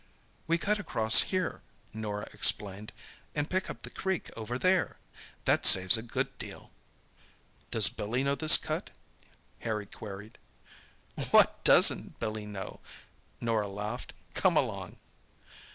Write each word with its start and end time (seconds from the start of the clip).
"We 0.47 0.57
cut 0.57 0.79
across 0.79 1.21
here," 1.29 1.61
Norah 1.93 2.27
explained, 2.33 2.91
"and 3.35 3.47
pick 3.47 3.69
up 3.69 3.83
the 3.83 3.91
creek 3.91 4.31
over 4.35 4.57
there—that 4.57 5.63
saves 5.63 5.95
a 5.95 6.01
good 6.01 6.35
deal." 6.39 6.71
"Does 7.69 7.87
Billy 7.87 8.23
know 8.23 8.33
this 8.33 8.57
cut?" 8.57 8.89
Harry 9.59 9.85
queried. 9.85 10.39
"What 11.29 11.63
doesn't 11.63 12.17
Billy 12.19 12.47
know?" 12.47 12.79
Norah 13.39 13.67
laughed. 13.67 14.13
"Come 14.33 14.57
along." 14.57 14.95